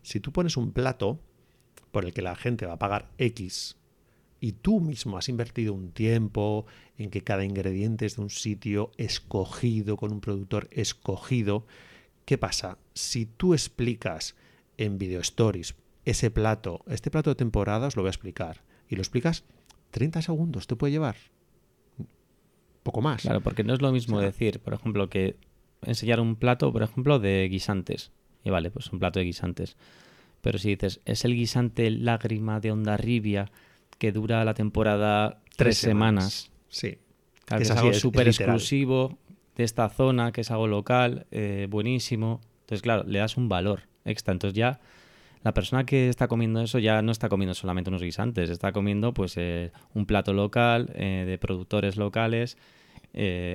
Si 0.03 0.21
tú 0.21 0.33
pones 0.33 0.57
un 0.57 0.73
plato 0.73 1.21
por 1.91 2.05
el 2.05 2.15
que 2.15 2.23
la 2.23 2.35
gente 2.35 2.67
va 2.67 2.75
a 2.75 2.79
pagar 2.79 3.11
X 3.19 3.77
y 4.43 4.55
tú 4.55 4.81
mismo 4.81 5.17
has 5.17 5.29
invertido 5.29 5.73
un 5.73 5.93
tiempo 5.93 6.67
en 6.99 7.11
que 7.11 7.23
cada 7.23 7.45
ingrediente 7.45 8.07
es 8.07 8.17
de 8.17 8.23
un 8.23 8.29
sitio 8.29 8.91
escogido, 8.97 9.97
con 9.97 10.11
un 10.13 10.21
productor 10.21 10.69
escogido, 10.73 11.65
¿qué 12.25 12.39
pasa? 12.39 12.77
Si 12.93 13.25
tú 13.25 13.55
explicas 13.55 14.35
en 14.79 14.99
Video 14.99 15.21
Stories 15.21 15.77
ese 16.05 16.33
plato, 16.33 16.83
este 16.89 17.09
plato 17.09 17.31
de 17.31 17.37
temporada 17.37 17.87
os 17.87 17.95
lo 17.95 18.03
voy 18.03 18.09
a 18.09 18.11
explicar, 18.11 18.63
y 18.89 18.97
lo 18.97 19.03
explicas 19.03 19.45
30 19.93 20.23
segundos, 20.23 20.67
te 20.67 20.75
puede 20.75 20.91
llevar 20.91 21.15
poco 22.83 23.01
más. 23.01 23.23
Claro, 23.23 23.43
porque 23.43 23.63
no 23.63 23.75
es 23.75 23.81
lo 23.81 23.93
mismo 23.93 24.19
decir, 24.19 24.59
por 24.59 24.75
ejemplo, 24.75 25.09
que 25.09 25.37
enseñar 25.83 26.19
un 26.19 26.35
plato, 26.35 26.73
por 26.73 26.83
ejemplo, 26.83 27.21
de 27.21 27.49
guisantes. 27.49 28.11
Y 28.43 28.51
vale, 28.51 28.73
pues 28.73 28.93
un 28.93 28.99
plato 28.99 29.21
de 29.21 29.25
guisantes. 29.25 29.77
Pero 30.41 30.59
si 30.59 30.71
dices, 30.71 31.01
es 31.05 31.25
el 31.25 31.37
guisante 31.37 31.89
lágrima 31.93 32.59
de 32.59 32.73
onda 32.73 32.97
ribia 32.97 33.53
que 34.03 34.11
dura 34.11 34.45
la 34.45 34.53
temporada 34.53 35.39
tres, 35.57 35.79
semanas. 35.79 36.51
Sí. 36.67 36.99
que, 37.47 37.63
es 37.63 37.71
algo 37.71 37.95
súper 37.95 38.27
exclusivo 38.27 39.17
de 39.55 39.63
esta 39.63 39.89
zona, 39.91 40.33
que 40.33 40.41
es 40.41 40.51
algo 40.51 40.67
local, 40.67 41.29
eh, 41.31 41.69
buenísimo. 41.71 42.41
Entonces, 42.63 42.83
claro, 42.83 43.05
le 43.05 43.21
das 43.21 43.37
un 43.37 43.49
valor 43.49 43.83
extra. 44.05 44.33
Entonces 44.33 44.57
ya 44.57 44.81
la 45.45 45.55
persona 45.55 45.87
que 45.87 46.09
está 46.09 46.27
comiendo 46.27 46.63
eso 46.63 46.81
ya 46.81 47.01
no 47.01 47.13
está 47.13 47.29
comiendo 47.29 47.55
solamente 47.55 47.91
unos 47.91 48.03
guisantes, 48.03 48.51
está 48.51 48.73
comiendo 48.73 49.15
pues 49.15 49.37
eh, 49.37 49.71
un 49.95 50.05
plato 50.05 50.33
local, 50.33 50.91
eh, 50.97 51.23
de 51.25 51.39
productores 51.39 51.97
locales, 51.97 52.59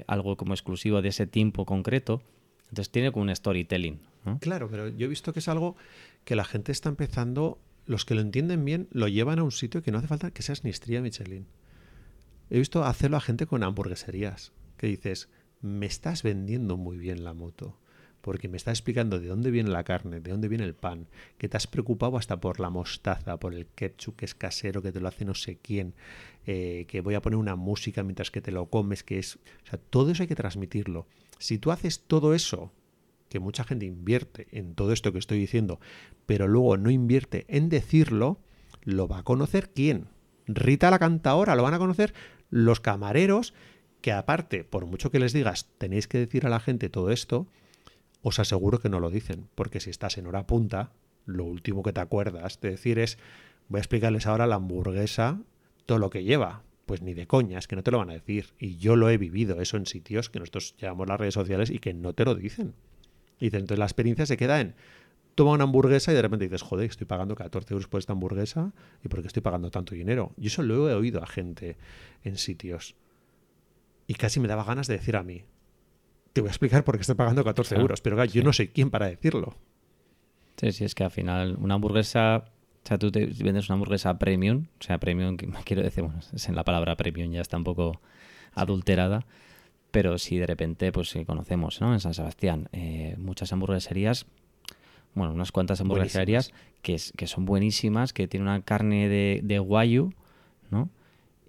algo 0.07 0.37
como 0.37 0.53
exclusivo 0.53 1.01
de 1.01 1.09
ese 1.09 1.27
tiempo 1.27 1.65
concreto. 1.65 2.21
Entonces 2.69 2.89
tiene 2.89 3.11
como 3.11 3.23
un 3.23 3.35
storytelling. 3.35 3.99
Claro, 4.39 4.69
pero 4.69 4.87
yo 4.87 5.07
he 5.07 5.09
visto 5.09 5.33
que 5.33 5.39
es 5.39 5.49
algo 5.49 5.75
que 6.23 6.37
la 6.37 6.45
gente 6.45 6.71
está 6.71 6.87
empezando 6.87 7.59
los 7.87 8.05
que 8.05 8.15
lo 8.15 8.21
entienden 8.21 8.65
bien 8.65 8.87
lo 8.91 9.07
llevan 9.07 9.39
a 9.39 9.43
un 9.43 9.51
sitio 9.51 9.81
que 9.81 9.91
no 9.91 9.97
hace 9.97 10.07
falta 10.07 10.31
que 10.31 10.43
seas 10.43 10.63
ni 10.63 10.69
estrella 10.69 11.01
Michelin. 11.01 11.47
He 12.49 12.59
visto 12.59 12.83
hacerlo 12.83 13.17
a 13.17 13.21
gente 13.21 13.47
con 13.47 13.63
hamburgueserías, 13.63 14.51
que 14.77 14.87
dices, 14.87 15.29
me 15.61 15.85
estás 15.85 16.21
vendiendo 16.21 16.77
muy 16.77 16.97
bien 16.97 17.23
la 17.23 17.33
moto, 17.33 17.79
porque 18.21 18.49
me 18.49 18.57
estás 18.57 18.79
explicando 18.79 19.19
de 19.19 19.27
dónde 19.27 19.51
viene 19.51 19.69
la 19.69 19.85
carne, 19.85 20.19
de 20.19 20.31
dónde 20.31 20.49
viene 20.49 20.65
el 20.65 20.75
pan, 20.75 21.07
que 21.37 21.47
te 21.47 21.57
has 21.57 21.65
preocupado 21.67 22.17
hasta 22.17 22.39
por 22.39 22.59
la 22.59 22.69
mostaza, 22.69 23.37
por 23.39 23.53
el 23.53 23.67
ketchup 23.67 24.17
que 24.17 24.25
es 24.25 24.35
casero, 24.35 24.81
que 24.81 24.91
te 24.91 24.99
lo 24.99 25.07
hace 25.07 25.25
no 25.25 25.33
sé 25.33 25.57
quién, 25.57 25.93
eh, 26.45 26.85
que 26.89 27.01
voy 27.01 27.15
a 27.15 27.21
poner 27.21 27.37
una 27.37 27.55
música 27.55 28.03
mientras 28.03 28.31
que 28.31 28.41
te 28.41 28.51
lo 28.51 28.69
comes, 28.69 29.03
que 29.03 29.19
es... 29.19 29.37
O 29.37 29.69
sea, 29.69 29.79
todo 29.79 30.11
eso 30.11 30.23
hay 30.23 30.27
que 30.27 30.35
transmitirlo. 30.35 31.07
Si 31.39 31.57
tú 31.57 31.71
haces 31.71 32.01
todo 32.01 32.33
eso 32.33 32.71
que 33.29 33.39
mucha 33.39 33.63
gente 33.63 33.85
invierte 33.85 34.47
en 34.51 34.75
todo 34.75 34.91
esto 34.93 35.11
que 35.11 35.19
estoy 35.19 35.39
diciendo, 35.39 35.79
pero 36.25 36.47
luego 36.47 36.77
no 36.77 36.89
invierte 36.89 37.45
en 37.49 37.69
decirlo, 37.69 38.39
lo 38.83 39.07
va 39.07 39.19
a 39.19 39.23
conocer 39.23 39.69
quién. 39.69 40.07
Rita 40.47 40.89
la 40.89 40.99
canta 40.99 41.31
ahora, 41.31 41.55
lo 41.55 41.63
van 41.63 41.73
a 41.73 41.79
conocer 41.79 42.13
los 42.49 42.79
camareros, 42.79 43.53
que 44.01 44.11
aparte, 44.11 44.63
por 44.63 44.85
mucho 44.85 45.11
que 45.11 45.19
les 45.19 45.33
digas, 45.33 45.69
tenéis 45.77 46.07
que 46.07 46.19
decir 46.19 46.45
a 46.45 46.49
la 46.49 46.59
gente 46.59 46.89
todo 46.89 47.11
esto, 47.11 47.47
os 48.21 48.39
aseguro 48.39 48.79
que 48.79 48.89
no 48.89 48.99
lo 48.99 49.09
dicen, 49.09 49.47
porque 49.55 49.79
si 49.79 49.89
estás 49.89 50.17
en 50.17 50.27
hora 50.27 50.47
punta, 50.47 50.91
lo 51.25 51.43
último 51.43 51.83
que 51.83 51.93
te 51.93 51.99
acuerdas 51.99 52.59
de 52.61 52.71
decir 52.71 52.99
es, 52.99 53.17
voy 53.67 53.79
a 53.79 53.81
explicarles 53.81 54.27
ahora 54.27 54.47
la 54.47 54.55
hamburguesa, 54.55 55.41
todo 55.85 55.99
lo 55.99 56.09
que 56.09 56.23
lleva, 56.23 56.63
Pues 56.85 57.01
ni 57.01 57.13
de 57.13 57.27
coña, 57.27 57.59
es 57.59 57.67
que 57.67 57.75
no 57.75 57.83
te 57.83 57.91
lo 57.91 57.97
van 57.97 58.11
a 58.11 58.13
decir. 58.13 58.53
Y 58.57 58.77
yo 58.77 58.95
lo 58.95 59.09
he 59.09 59.17
vivido 59.17 59.59
eso 59.59 59.75
en 59.75 59.85
sitios 59.85 60.29
que 60.29 60.39
nosotros 60.39 60.73
llamamos 60.77 61.09
las 61.09 61.19
redes 61.19 61.33
sociales 61.33 61.69
y 61.69 61.79
que 61.79 61.93
no 61.93 62.13
te 62.13 62.23
lo 62.23 62.33
dicen. 62.33 62.75
Y 63.39 63.45
dicen, 63.45 63.61
entonces 63.61 63.79
la 63.79 63.85
experiencia 63.85 64.25
se 64.25 64.37
queda 64.37 64.59
en 64.59 64.75
toma 65.37 65.51
una 65.51 65.65
hamburguesa 65.65 66.11
y 66.11 66.15
de 66.15 66.21
repente 66.23 66.45
dices, 66.45 66.63
joder, 66.63 66.89
estoy 66.89 67.05
pagando 67.05 67.35
14 67.35 67.71
euros 67.71 67.87
por 67.87 67.99
esta 67.99 68.13
hamburguesa 68.13 68.73
y 69.03 69.07
por 69.07 69.21
qué 69.21 69.27
estoy 69.27 69.43
pagando 69.43 69.69
tanto 69.69 69.93
dinero. 69.93 70.33
Y 70.35 70.47
eso 70.47 70.63
lo 70.63 70.89
he 70.89 70.95
oído 70.95 71.21
a 71.21 71.27
gente 71.27 71.77
en 72.23 72.37
sitios. 72.37 72.95
Y 74.07 74.15
casi 74.15 74.39
me 74.39 74.47
daba 74.47 74.63
ganas 74.63 74.87
de 74.87 74.97
decir 74.97 75.15
a 75.15 75.21
mí, 75.21 75.43
te 76.33 76.41
voy 76.41 76.47
a 76.47 76.51
explicar 76.51 76.83
por 76.83 76.95
qué 76.95 77.01
estoy 77.01 77.15
pagando 77.15 77.43
14 77.43 77.75
euros, 77.75 78.01
pero 78.01 78.23
yo 78.25 78.43
no 78.43 78.51
sé 78.51 78.71
quién 78.71 78.89
para 78.89 79.07
decirlo. 79.07 79.55
Sí, 80.55 80.71
sí, 80.71 80.85
es 80.85 80.95
que 80.95 81.03
al 81.03 81.11
final 81.11 81.55
una 81.59 81.75
hamburguesa, 81.75 82.45
o 82.83 82.87
sea, 82.87 82.97
tú 82.97 83.11
te 83.11 83.27
vendes 83.27 83.69
una 83.69 83.75
hamburguesa 83.75 84.17
premium, 84.17 84.65
o 84.79 84.83
sea, 84.83 84.99
premium, 84.99 85.37
quiero 85.65 85.83
decir, 85.83 86.03
bueno, 86.03 86.19
es 86.33 86.49
en 86.49 86.55
la 86.55 86.63
palabra 86.63 86.95
premium 86.95 87.31
ya 87.31 87.41
está 87.41 87.57
un 87.57 87.63
poco 87.63 88.01
adulterada, 88.53 89.27
pero 89.97 90.19
si 90.19 90.37
de 90.37 90.45
repente, 90.45 90.91
pues 90.91 91.17
conocemos, 91.25 91.81
¿no? 91.81 91.91
En 91.91 91.99
San 91.99 92.13
Sebastián, 92.13 92.69
eh, 92.71 93.15
muchas 93.17 93.51
hamburgueserías 93.51 94.27
bueno, 95.15 95.33
unas 95.33 95.51
cuantas 95.51 95.81
hamburgueserías 95.81 96.53
que, 96.83 97.01
que, 97.17 97.25
son 97.25 97.45
buenísimas, 97.45 98.13
que 98.13 98.27
tienen 98.27 98.47
una 98.47 98.61
carne 98.61 99.09
de, 99.09 99.41
de 99.43 99.57
guayu, 99.57 100.13
¿no? 100.69 100.91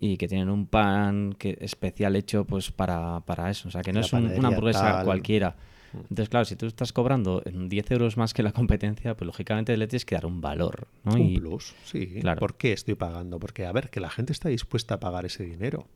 Y 0.01 0.17
que 0.17 0.29
tienen 0.29 0.49
un 0.49 0.65
pan 0.65 1.35
que, 1.39 1.59
especial 1.61 2.17
hecho 2.17 2.47
pues 2.47 2.71
para, 2.71 3.21
para 3.27 3.51
eso. 3.51 3.69
O 3.69 3.71
sea, 3.71 3.83
que 3.83 3.93
no 3.93 4.01
es 4.01 4.11
una 4.15 4.49
hamburguesa 4.49 5.05
cualquiera. 5.05 5.55
Mm. 5.93 5.99
Entonces, 5.99 6.31
claro, 6.31 6.47
si 6.47 6.57
tú 6.57 6.65
estás 6.65 6.95
cobrando 6.95 7.43
10 7.45 7.91
euros 7.91 8.17
más 8.17 8.33
que 8.33 8.43
la 8.43 8.53
competencia, 8.59 9.15
pues 9.15 9.27
lógicamente 9.27 9.77
le 9.77 9.89
tienes 9.89 10.07
que 10.07 10.15
dar 10.15 10.25
un 10.25 10.41
valor. 10.41 10.89
¿no? 11.05 11.17
Un 11.17 11.35
plus, 11.35 11.75
sí. 11.85 12.21
Claro. 12.23 12.41
¿Por 12.41 12.57
qué 12.57 12.73
estoy 12.73 12.95
pagando? 12.95 13.39
Porque, 13.39 13.67
a 13.67 13.73
ver, 13.73 13.91
que 13.91 14.01
la 14.01 14.09
gente 14.09 14.33
está 14.33 14.49
dispuesta 14.49 14.95
a 14.95 15.01
pagar 15.01 15.27
ese 15.27 15.45
dinero. 15.45 15.87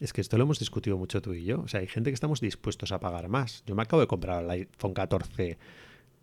Es 0.00 0.12
que 0.12 0.20
esto 0.20 0.36
lo 0.36 0.44
hemos 0.44 0.58
discutido 0.58 0.98
mucho 0.98 1.22
tú 1.22 1.34
y 1.34 1.44
yo. 1.44 1.60
O 1.60 1.68
sea, 1.68 1.80
hay 1.80 1.86
gente 1.86 2.10
que 2.10 2.14
estamos 2.14 2.40
dispuestos 2.40 2.92
a 2.92 3.00
pagar 3.00 3.28
más. 3.28 3.62
Yo 3.66 3.74
me 3.74 3.82
acabo 3.82 4.00
de 4.00 4.06
comprar 4.06 4.42
el 4.44 4.50
iPhone 4.50 4.92
14 4.92 5.58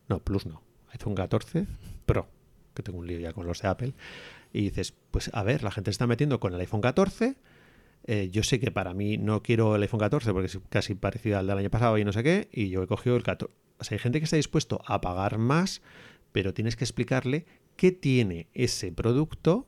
no, 0.10 0.20
Plus 0.20 0.46
no. 0.46 0.62
iPhone 0.92 1.16
14 1.16 1.66
Pro, 2.06 2.28
que 2.74 2.84
tengo 2.84 3.00
un 3.00 3.08
lío 3.08 3.20
ya 3.20 3.34
con 3.34 3.48
los 3.48 3.62
de 3.62 3.68
Apple. 3.70 3.94
Y 4.52 4.64
dices, 4.64 4.94
pues 5.12 5.32
a 5.34 5.44
ver, 5.44 5.64
la 5.64 5.72
gente 5.72 5.90
está 5.90 6.06
metiendo 6.06 6.40
con 6.40 6.54
el 6.54 6.60
iPhone 6.60 6.82
14. 6.82 7.38
Eh, 8.04 8.30
yo 8.32 8.44
sé 8.44 8.60
que 8.60 8.72
para 8.72 8.94
mí 8.94 9.18
no 9.18 9.42
quiero 9.42 9.76
el 9.76 9.82
iPhone 9.84 10.00
14 10.00 10.34
porque 10.34 10.48
es 10.48 10.60
casi 10.70 10.96
parecido 10.96 11.38
al 11.38 11.48
del 11.48 11.58
año 11.58 11.70
pasado 11.70 11.98
y 11.98 12.04
no 12.04 12.12
sé 12.12 12.24
qué. 12.24 12.50
Y 12.52 12.70
yo 12.70 12.84
he 12.84 12.88
cogido 12.88 13.16
el 13.16 13.24
14. 13.24 13.54
O 13.80 13.84
sea, 13.84 13.96
hay 13.96 14.00
gente 14.00 14.20
que 14.20 14.26
está 14.26 14.36
dispuesto 14.36 14.82
a 14.86 15.00
pagar 15.00 15.38
más, 15.38 15.82
pero 16.34 16.54
tienes 16.54 16.76
que 16.76 16.84
explicarle 16.84 17.46
qué 17.78 17.92
tiene 17.92 18.50
ese 18.54 18.92
producto 18.92 19.66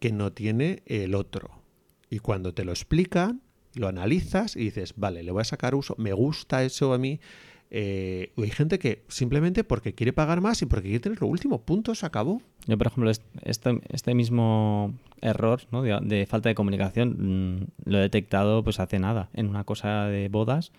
que 0.00 0.10
no 0.10 0.32
tiene 0.32 0.82
el 0.86 1.14
otro. 1.14 1.62
Y 2.10 2.20
cuando 2.20 2.54
te 2.54 2.64
lo 2.64 2.72
explican, 2.72 3.42
lo 3.74 3.88
analizas 3.88 4.56
y 4.56 4.60
dices, 4.60 4.94
vale, 4.96 5.22
le 5.22 5.30
voy 5.30 5.42
a 5.42 5.44
sacar 5.44 5.74
uso, 5.74 5.94
me 5.98 6.12
gusta 6.12 6.64
eso 6.64 6.92
a 6.92 6.98
mí, 6.98 7.20
eh, 7.70 8.32
hay 8.36 8.50
gente 8.50 8.78
que 8.78 9.04
simplemente 9.08 9.62
porque 9.62 9.94
quiere 9.94 10.12
pagar 10.12 10.40
más 10.40 10.62
y 10.62 10.66
porque 10.66 10.84
quiere 10.88 11.00
tener 11.00 11.20
lo 11.20 11.26
último, 11.26 11.60
punto, 11.62 11.94
se 11.94 12.06
acabó. 12.06 12.40
Yo, 12.66 12.78
por 12.78 12.86
ejemplo, 12.86 13.10
este, 13.10 13.80
este 13.88 14.14
mismo 14.14 14.94
error 15.20 15.60
de, 16.02 16.26
falta 16.26 16.48
de 16.48 16.54
comunicación 16.54 17.56
mm, 17.58 17.90
lo 17.90 17.98
he 17.98 18.02
detectado 18.02 18.62
pues 18.64 18.80
hace 18.80 18.98
nada, 18.98 19.28
en 19.34 19.48
una 19.48 19.64
cosa 19.64 20.06
de 20.06 20.28
bodas, 20.28 20.72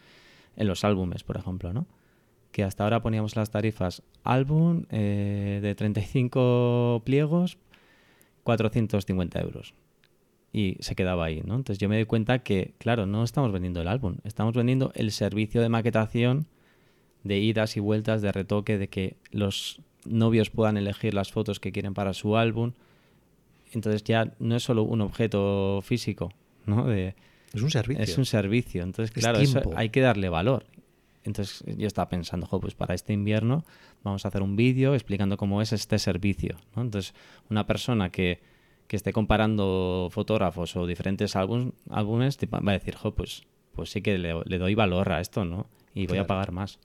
en 0.56 0.68
los 0.68 0.84
álbumes, 0.84 1.24
por 1.24 1.38
ejemplo, 1.38 1.74
¿no? 1.74 1.86
Que 2.52 2.64
hasta 2.64 2.84
ahora 2.84 3.02
poníamos 3.02 3.36
las 3.36 3.52
tarifas 3.52 4.02
álbum 4.24 4.86
eh, 4.90 5.60
de 5.62 5.76
35 5.76 7.04
pliegos, 7.06 7.60
450 8.44 9.40
euros 9.42 9.76
y 10.52 10.78
se 10.80 10.96
quedaba 10.96 11.26
ahí, 11.26 11.42
¿no? 11.46 11.56
Entonces 11.56 11.78
yo 11.80 11.90
me 11.90 11.96
doy 11.96 12.06
cuenta 12.06 12.40
que, 12.40 12.74
claro, 12.78 13.06
no 13.06 13.24
estamos 13.24 13.52
vendiendo 13.52 13.82
el 13.82 13.88
álbum, 13.88 14.18
estamos 14.24 14.54
vendiendo 14.54 14.92
el 14.96 15.12
servicio 15.12 15.62
de 15.62 15.70
maquetación 15.70 16.48
de 17.24 17.40
idas 17.40 17.78
y 17.78 17.80
vueltas, 17.80 18.22
de 18.22 18.32
retoque, 18.32 18.78
de 18.78 18.88
que 18.88 19.18
los 19.32 19.82
novios 20.06 20.50
puedan 20.50 20.78
elegir 20.78 21.14
las 21.14 21.32
fotos 21.32 21.60
que 21.60 21.72
quieren 21.72 21.94
para 21.94 22.14
su 22.14 22.38
álbum. 22.38 22.74
Entonces 23.72 24.04
ya 24.04 24.34
no 24.40 24.56
es 24.56 24.64
solo 24.64 24.84
un 24.84 25.02
objeto 25.02 25.82
físico, 25.84 26.32
¿no? 26.66 26.86
De, 26.86 27.16
es 27.54 27.62
un 27.62 27.70
servicio. 27.70 28.04
Es 28.04 28.18
un 28.18 28.26
servicio. 28.26 28.84
Entonces, 28.84 29.12
claro, 29.12 29.40
eso 29.40 29.62
hay 29.76 29.90
que 29.90 30.02
darle 30.02 30.30
valor. 30.30 30.66
Entonces 31.24 31.64
yo 31.78 31.88
estaba 31.88 32.10
pensando, 32.10 32.48
pues 32.48 32.74
para 32.74 32.96
este 32.96 33.14
invierno 33.14 33.66
vamos 34.04 34.26
a 34.26 34.30
hacer 34.30 34.42
un 34.42 34.56
vídeo 34.56 34.94
explicando 34.94 35.38
cómo 35.38 35.62
es 35.62 35.74
este 35.74 36.00
servicio. 36.00 36.58
¿no? 36.76 36.82
Entonces, 36.82 37.14
una 37.50 37.68
persona 37.68 38.10
que, 38.10 38.40
que, 38.90 38.96
esté 38.98 39.14
comparando 39.14 40.10
fotógrafos 40.12 40.76
o 40.76 40.86
diferentes 40.86 41.36
álbumes, 41.36 41.74
va 41.92 42.72
a 42.72 42.72
decir, 42.74 42.98
pues, 43.16 43.44
pues 43.74 43.92
sí 43.92 44.02
que 44.02 44.18
le, 44.18 44.58
doy 44.58 44.76
valor 44.76 45.12
a 45.12 45.22
esto, 45.22 45.46
¿no? 45.46 45.68
Y 45.94 46.08
voy 46.08 46.18
a 46.18 46.28
pagar 46.28 46.52
más. 46.52 46.80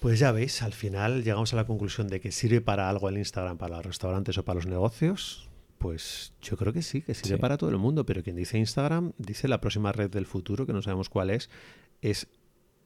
Pues 0.00 0.18
ya 0.18 0.32
veis, 0.32 0.62
al 0.62 0.72
final 0.72 1.22
llegamos 1.22 1.52
a 1.52 1.56
la 1.56 1.66
conclusión 1.66 2.08
de 2.08 2.20
que 2.20 2.32
sirve 2.32 2.60
para 2.60 2.88
algo 2.88 3.08
el 3.08 3.18
Instagram, 3.18 3.58
para 3.58 3.76
los 3.76 3.86
restaurantes 3.86 4.36
o 4.38 4.44
para 4.44 4.56
los 4.56 4.66
negocios. 4.66 5.48
Pues 5.78 6.32
yo 6.40 6.56
creo 6.56 6.72
que 6.72 6.82
sí, 6.82 7.02
que 7.02 7.14
sirve 7.14 7.38
para 7.38 7.58
todo 7.58 7.70
el 7.70 7.78
mundo, 7.78 8.06
pero 8.06 8.22
quien 8.22 8.36
dice 8.36 8.58
Instagram 8.58 9.12
dice 9.18 9.48
la 9.48 9.60
próxima 9.60 9.92
red 9.92 10.10
del 10.10 10.26
futuro, 10.26 10.66
que 10.66 10.72
no 10.72 10.80
sabemos 10.82 11.10
cuál 11.10 11.30
es, 11.30 11.50
es 12.00 12.28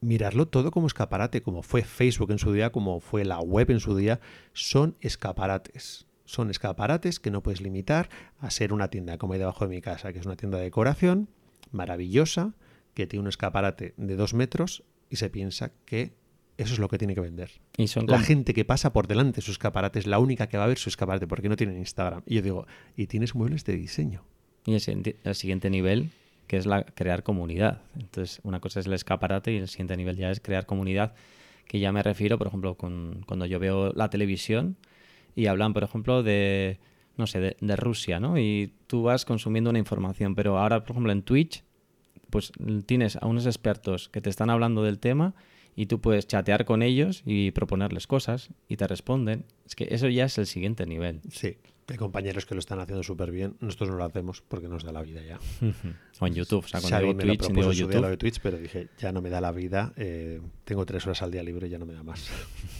mirarlo 0.00 0.48
todo 0.48 0.70
como 0.70 0.86
escaparate, 0.86 1.42
como 1.42 1.62
fue 1.62 1.82
Facebook 1.82 2.32
en 2.32 2.38
su 2.38 2.52
día, 2.52 2.70
como 2.72 3.00
fue 3.00 3.24
la 3.24 3.38
web 3.38 3.70
en 3.70 3.80
su 3.80 3.96
día, 3.96 4.20
son 4.52 4.96
escaparates. 5.00 6.06
Son 6.30 6.48
escaparates 6.48 7.18
que 7.18 7.32
no 7.32 7.42
puedes 7.42 7.60
limitar 7.60 8.08
a 8.38 8.52
ser 8.52 8.72
una 8.72 8.86
tienda 8.88 9.18
como 9.18 9.32
hay 9.32 9.40
debajo 9.40 9.66
de 9.66 9.74
mi 9.74 9.80
casa, 9.80 10.12
que 10.12 10.20
es 10.20 10.26
una 10.26 10.36
tienda 10.36 10.58
de 10.58 10.64
decoración 10.64 11.28
maravillosa, 11.72 12.54
que 12.94 13.08
tiene 13.08 13.22
un 13.22 13.28
escaparate 13.28 13.94
de 13.96 14.14
dos 14.14 14.32
metros 14.32 14.84
y 15.08 15.16
se 15.16 15.28
piensa 15.28 15.72
que 15.86 16.12
eso 16.56 16.72
es 16.72 16.78
lo 16.78 16.86
que 16.86 16.98
tiene 16.98 17.16
que 17.16 17.20
vender. 17.20 17.50
Y 17.76 17.88
son 17.88 18.06
la 18.06 18.20
gente 18.20 18.54
que 18.54 18.64
pasa 18.64 18.92
por 18.92 19.08
delante 19.08 19.38
de 19.38 19.42
su 19.42 19.50
escaparate 19.50 19.98
es 19.98 20.06
la 20.06 20.20
única 20.20 20.48
que 20.48 20.56
va 20.56 20.62
a 20.62 20.66
ver 20.68 20.78
su 20.78 20.88
escaparate 20.88 21.26
porque 21.26 21.48
no 21.48 21.56
tienen 21.56 21.76
Instagram. 21.78 22.22
Y 22.24 22.36
yo 22.36 22.42
digo, 22.42 22.66
y 22.94 23.08
tienes 23.08 23.34
muebles 23.34 23.64
de 23.64 23.76
diseño. 23.76 24.22
Y 24.66 24.74
el, 24.74 25.34
siguiente 25.34 25.68
nivel, 25.68 26.10
que 26.46 26.58
es 26.58 26.66
la 26.66 26.84
crear 26.84 27.24
comunidad. 27.24 27.82
Entonces, 27.98 28.38
una 28.44 28.60
cosa 28.60 28.78
es 28.78 28.86
el 28.86 28.92
escaparate 28.92 29.52
y 29.52 29.56
el 29.56 29.66
siguiente 29.66 29.96
nivel 29.96 30.16
ya 30.16 30.30
es 30.30 30.38
crear 30.38 30.64
comunidad, 30.64 31.12
que 31.66 31.80
ya 31.80 31.90
me 31.90 32.04
refiero, 32.04 32.38
por 32.38 32.46
ejemplo, 32.46 32.76
con, 32.76 33.24
cuando 33.26 33.46
yo 33.46 33.58
veo 33.58 33.92
la 33.94 34.10
televisión 34.10 34.76
y 35.34 35.46
hablan, 35.46 35.72
por 35.72 35.82
ejemplo, 35.84 36.22
de, 36.22 36.78
no 37.16 37.26
sé, 37.26 37.40
de, 37.40 37.56
de 37.60 37.76
Rusia, 37.76 38.20
¿no? 38.20 38.38
Y 38.38 38.72
tú 38.86 39.02
vas 39.02 39.24
consumiendo 39.24 39.70
una 39.70 39.78
información, 39.78 40.34
pero 40.34 40.58
ahora, 40.58 40.84
por 40.84 40.92
ejemplo, 40.92 41.12
en 41.12 41.22
Twitch, 41.22 41.64
pues 42.30 42.52
tienes 42.86 43.16
a 43.16 43.26
unos 43.26 43.46
expertos 43.46 44.08
que 44.08 44.20
te 44.20 44.30
están 44.30 44.50
hablando 44.50 44.82
del 44.82 44.98
tema 44.98 45.34
y 45.76 45.86
tú 45.86 46.00
puedes 46.00 46.26
chatear 46.26 46.64
con 46.64 46.82
ellos 46.82 47.22
y 47.24 47.50
proponerles 47.52 48.06
cosas 48.06 48.50
y 48.68 48.76
te 48.76 48.86
responden. 48.86 49.44
Es 49.66 49.74
que 49.74 49.88
eso 49.90 50.08
ya 50.08 50.24
es 50.24 50.38
el 50.38 50.46
siguiente 50.46 50.86
nivel. 50.86 51.20
Sí, 51.30 51.56
hay 51.88 51.96
compañeros 51.96 52.46
que 52.46 52.54
lo 52.54 52.60
están 52.60 52.80
haciendo 52.80 53.02
súper 53.02 53.30
bien. 53.30 53.56
Nosotros 53.60 53.90
no 53.90 53.96
lo 53.96 54.04
hacemos 54.04 54.42
porque 54.42 54.68
nos 54.68 54.84
da 54.84 54.92
la 54.92 55.02
vida 55.02 55.22
ya. 55.22 55.38
o 56.20 56.26
en 56.26 56.34
YouTube. 56.34 56.64
O 56.64 56.68
sea, 56.68 56.80
cuando 56.80 57.00
digo 57.00 57.14
Twitch, 57.14 57.48
digo 57.52 57.72
YouTube. 57.72 58.00
Lo 58.00 58.08
de 58.08 58.16
Twitch, 58.16 58.40
pero 58.40 58.58
dije, 58.58 58.88
ya 58.98 59.12
no 59.12 59.22
me 59.22 59.30
da 59.30 59.40
la 59.40 59.52
vida. 59.52 59.92
Eh, 59.96 60.40
tengo 60.64 60.86
tres 60.86 61.06
horas 61.06 61.22
al 61.22 61.30
día 61.30 61.42
libre 61.42 61.66
y 61.66 61.70
ya 61.70 61.78
no 61.78 61.86
me 61.86 61.94
da 61.94 62.02
más. 62.02 62.30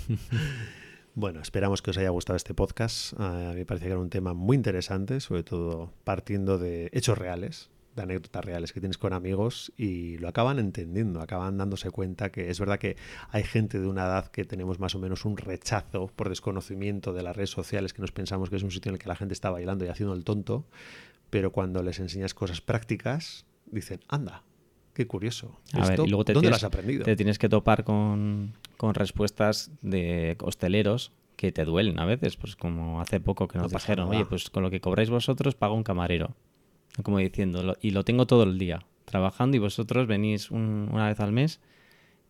bueno, 1.14 1.40
esperamos 1.40 1.82
que 1.82 1.90
os 1.90 1.98
haya 1.98 2.10
gustado 2.10 2.36
este 2.36 2.54
podcast. 2.54 3.18
a 3.18 3.50
mí 3.50 3.56
me 3.56 3.66
parece 3.66 3.86
que 3.86 3.92
era 3.92 4.00
un 4.00 4.10
tema 4.10 4.34
muy 4.34 4.56
interesante, 4.56 5.20
sobre 5.20 5.42
todo 5.42 5.92
partiendo 6.04 6.58
de 6.58 6.90
hechos 6.92 7.18
reales 7.18 7.70
de 7.96 8.02
anécdotas 8.02 8.44
reales 8.44 8.72
que 8.72 8.80
tienes 8.80 8.98
con 8.98 9.12
amigos 9.12 9.72
y 9.76 10.18
lo 10.18 10.28
acaban 10.28 10.58
entendiendo, 10.58 11.20
acaban 11.20 11.58
dándose 11.58 11.90
cuenta 11.90 12.30
que 12.30 12.50
es 12.50 12.60
verdad 12.60 12.78
que 12.78 12.96
hay 13.30 13.42
gente 13.42 13.80
de 13.80 13.86
una 13.86 14.04
edad 14.04 14.26
que 14.28 14.44
tenemos 14.44 14.78
más 14.78 14.94
o 14.94 14.98
menos 14.98 15.24
un 15.24 15.36
rechazo 15.36 16.08
por 16.14 16.28
desconocimiento 16.28 17.12
de 17.12 17.22
las 17.22 17.36
redes 17.36 17.50
sociales, 17.50 17.92
que 17.92 18.00
nos 18.00 18.12
pensamos 18.12 18.50
que 18.50 18.56
es 18.56 18.62
un 18.62 18.70
sitio 18.70 18.90
en 18.90 18.94
el 18.94 18.98
que 19.00 19.08
la 19.08 19.16
gente 19.16 19.34
está 19.34 19.50
bailando 19.50 19.84
y 19.84 19.88
haciendo 19.88 20.14
el 20.14 20.24
tonto, 20.24 20.66
pero 21.30 21.52
cuando 21.52 21.82
les 21.82 21.98
enseñas 21.98 22.34
cosas 22.34 22.60
prácticas, 22.60 23.44
dicen, 23.66 24.00
anda, 24.08 24.44
qué 24.94 25.06
curioso. 25.06 25.58
¿Dónde 25.72 26.50
lo 26.50 26.56
has 26.56 26.64
aprendido? 26.64 27.04
Te 27.04 27.16
tienes 27.16 27.38
que 27.38 27.48
topar 27.48 27.84
con, 27.84 28.54
con 28.80 28.94
respuestas 28.94 29.70
de 29.82 30.38
hosteleros 30.40 31.12
que 31.36 31.52
te 31.52 31.66
duelen 31.66 32.00
a 32.00 32.06
veces, 32.06 32.38
pues 32.38 32.56
como 32.56 33.02
hace 33.02 33.20
poco 33.20 33.46
que 33.46 33.58
nos 33.58 33.70
dijeron, 33.70 34.08
oye, 34.08 34.24
pues 34.24 34.48
con 34.48 34.62
lo 34.62 34.70
que 34.70 34.80
cobráis 34.80 35.10
vosotros 35.10 35.54
pago 35.54 35.74
un 35.74 35.82
camarero 35.82 36.34
como 37.02 37.18
diciendo, 37.18 37.76
y 37.82 37.90
lo 37.90 38.04
tengo 38.04 38.26
todo 38.26 38.44
el 38.44 38.56
día 38.56 38.86
trabajando 39.04 39.58
y 39.58 39.60
vosotros 39.60 40.06
venís 40.06 40.50
una 40.50 41.08
vez 41.08 41.20
al 41.20 41.30
mes 41.30 41.60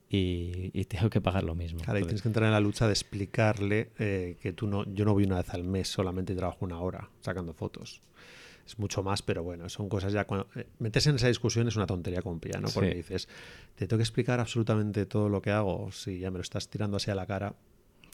y, 0.09 0.85
tengo 0.87 1.09
que 1.09 1.21
pagar 1.21 1.45
lo 1.45 1.54
mismo. 1.54 1.83
Claro, 1.83 2.00
y 2.00 2.02
tienes 2.02 2.21
que 2.21 2.26
entrar 2.26 2.47
en 2.47 2.52
la 2.52 2.59
lucha 2.59 2.87
de 2.87 2.95
explicarle 2.95 3.92
eh, 4.00 4.37
que 4.40 4.52
tú 4.52 4.66
no, 4.66 4.85
yo 4.92 5.04
no 5.04 5.12
voy 5.12 5.26
una 5.26 5.37
vez 5.37 5.50
al 5.50 5.62
mes, 5.62 5.87
solamente 5.87 6.35
trabajo 6.35 6.64
una 6.64 6.80
hora 6.80 7.11
sacando 7.21 7.52
fotos. 7.52 8.02
Es 8.70 8.78
mucho 8.78 9.02
más, 9.02 9.20
pero 9.20 9.42
bueno, 9.42 9.68
son 9.68 9.88
cosas 9.88 10.12
ya. 10.12 10.24
Cuando, 10.24 10.46
eh, 10.54 10.66
meterse 10.78 11.10
en 11.10 11.16
esa 11.16 11.26
discusión 11.26 11.66
es 11.66 11.74
una 11.74 11.86
tontería 11.86 12.22
con 12.22 12.38
pilla, 12.38 12.60
¿no? 12.60 12.68
Porque 12.72 12.94
dices, 12.94 13.28
te 13.74 13.88
tengo 13.88 13.98
que 13.98 14.04
explicar 14.04 14.38
absolutamente 14.38 15.06
todo 15.06 15.28
lo 15.28 15.42
que 15.42 15.50
hago. 15.50 15.90
Si 15.90 16.20
ya 16.20 16.30
me 16.30 16.38
lo 16.38 16.42
estás 16.42 16.68
tirando 16.68 16.96
así 16.96 17.10
a 17.10 17.16
la 17.16 17.26
cara, 17.26 17.54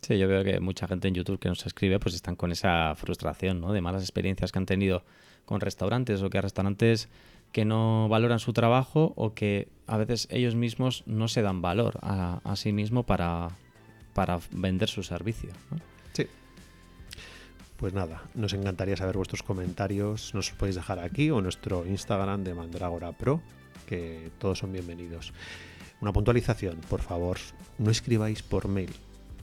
Sí, 0.03 0.19
yo 0.19 0.29
veo 0.29 0.45
que 0.45 0.61
mucha 0.61 0.87
gente 0.87 1.09
en 1.09 1.15
YouTube 1.15 1.39
que 1.39 1.49
nos 1.49 1.65
escribe 1.67 1.99
pues 1.99 2.15
están 2.15 2.37
con 2.37 2.53
esa 2.53 2.95
frustración, 2.95 3.61
¿no? 3.61 3.73
De 3.73 3.81
malas 3.81 4.03
experiencias 4.03 4.53
que 4.53 4.59
han 4.59 4.67
tenido 4.67 5.05
con 5.47 5.61
restaurantes 5.61 6.23
o 6.23 6.31
que 6.31 6.41
restaurantes 6.41 7.09
que 7.51 7.65
no 7.65 8.09
valoran 8.09 8.39
su 8.39 8.53
trabajo 8.53 9.15
o 9.17 9.35
que 9.35 9.69
a 9.87 9.97
veces 9.97 10.29
ellos 10.31 10.55
mismos 10.55 11.03
no 11.07 11.29
se 11.29 11.43
dan 11.43 11.63
valor 11.63 11.99
a, 12.03 12.41
a 12.45 12.57
sí 12.57 12.73
mismo 12.73 13.05
para, 13.05 13.49
para 14.15 14.39
vender 14.51 14.89
su 14.89 15.03
servicio. 15.03 15.51
¿no? 15.71 15.79
Sí. 16.13 16.27
Pues 17.77 17.93
nada, 17.93 18.23
nos 18.35 18.55
encantaría 18.55 18.97
saber 18.97 19.17
vuestros 19.17 19.43
comentarios. 19.43 20.35
Nos 20.35 20.51
los 20.51 20.59
podéis 20.59 20.77
dejar 20.77 20.99
aquí 20.99 21.31
o 21.31 21.39
en 21.39 21.45
nuestro 21.45 21.87
Instagram 21.87 22.43
de 22.43 22.55
Mandragora 22.55 23.13
Pro, 23.13 23.43
que 23.87 24.31
todos 24.39 24.59
son 24.59 24.73
bienvenidos. 24.73 25.35
Una 26.01 26.13
puntualización, 26.13 26.81
por 26.89 27.03
favor, 27.03 27.39
no 27.79 27.91
escribáis 27.91 28.43
por 28.43 28.69
mail. 28.69 28.95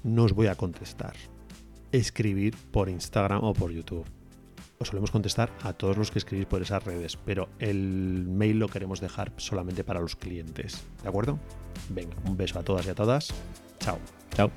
No 0.04 0.24
os 0.24 0.34
voy 0.34 0.48
a 0.48 0.56
contestar. 0.56 1.14
Escribir 1.92 2.56
por 2.72 2.90
Instagram 2.90 3.44
o 3.44 3.54
por 3.54 3.72
YouTube. 3.72 4.06
Os 4.80 4.88
solemos 4.88 5.12
contestar 5.12 5.52
a 5.62 5.74
todos 5.74 5.96
los 5.96 6.10
que 6.10 6.20
escribís 6.20 6.48
por 6.48 6.62
esas 6.62 6.84
redes, 6.84 7.18
pero 7.18 7.50
el 7.60 8.26
mail 8.28 8.58
lo 8.60 8.68
queremos 8.68 9.00
dejar 9.00 9.32
solamente 9.38 9.84
para 9.84 10.02
los 10.02 10.16
clientes. 10.16 10.84
¿De 11.04 11.10
acuerdo? 11.10 11.40
Venga, 11.90 12.16
un 12.26 12.36
beso 12.36 12.60
a 12.60 12.64
todas 12.64 12.86
y 12.88 12.90
a 12.90 12.96
todas. 12.96 13.32
Chao. 13.80 14.00
Chao. 14.36 14.52